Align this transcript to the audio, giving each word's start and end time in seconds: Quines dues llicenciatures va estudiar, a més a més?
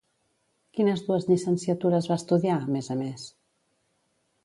Quines 0.77 1.03
dues 1.09 1.27
llicenciatures 1.27 2.09
va 2.13 2.19
estudiar, 2.23 2.59
a 2.67 2.75
més 2.79 2.93
a 2.97 3.01
més? 3.07 3.31